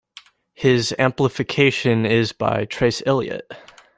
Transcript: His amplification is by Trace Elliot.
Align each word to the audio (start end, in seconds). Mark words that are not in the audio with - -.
His 0.55 0.95
amplification 0.97 2.07
is 2.07 2.31
by 2.31 2.65
Trace 2.65 3.03
Elliot. 3.05 3.47